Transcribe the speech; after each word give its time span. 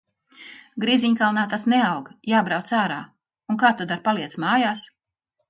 Grīziņkalnā 0.85 1.43
tas 1.51 1.65
neaug, 1.73 2.07
jābrauc 2.31 2.73
ārā- 2.79 2.99
un 3.55 3.61
kā 3.67 3.73
tad 3.83 3.95
ar 3.99 4.03
paliec 4.09 4.41
mājās? 4.47 4.85